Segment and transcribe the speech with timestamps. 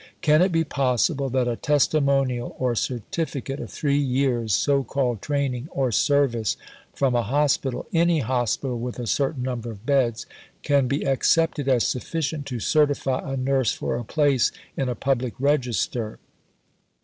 [0.23, 5.67] "Can it be possible that a testimonial or certificate of three years' so called training
[5.71, 6.57] or service
[6.91, 10.25] from a hospital any hospital with a certain number of beds
[10.63, 15.35] can be accepted as sufficient to certify a nurse for a place in a public
[15.39, 16.17] register?